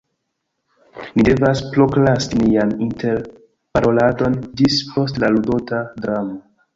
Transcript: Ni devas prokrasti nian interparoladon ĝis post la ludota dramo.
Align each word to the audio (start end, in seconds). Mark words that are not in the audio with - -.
Ni 1.17 1.25
devas 1.27 1.59
prokrasti 1.75 2.39
nian 2.43 2.73
interparoladon 2.85 4.39
ĝis 4.63 4.79
post 4.95 5.21
la 5.25 5.31
ludota 5.35 5.83
dramo. 6.07 6.39